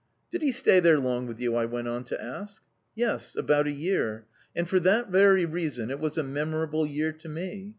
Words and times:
"Did 0.31 0.41
he 0.41 0.51
stay 0.51 0.79
there 0.79 0.97
long 0.97 1.27
with 1.27 1.39
you?" 1.39 1.55
I 1.55 1.65
went 1.65 1.87
on 1.87 2.03
to 2.05 2.19
ask. 2.19 2.63
"Yes, 2.95 3.35
about 3.35 3.67
a 3.67 3.71
year. 3.71 4.25
And, 4.55 4.67
for 4.67 4.79
that 4.79 5.09
very 5.09 5.45
reason, 5.45 5.91
it 5.91 5.99
was 5.99 6.17
a 6.17 6.23
memorable 6.23 6.87
year 6.87 7.11
to 7.11 7.29
me. 7.29 7.69